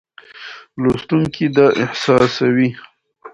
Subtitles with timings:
[0.81, 2.69] لوستونکی دا احساسوي.